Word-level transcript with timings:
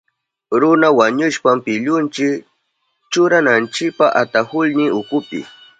Runa 0.59 0.89
wañushpan 0.99 1.57
pillunchi 1.65 2.27
churananchipa 3.11 4.05
atahulnin 4.21 4.91
ukupi. 4.99 5.39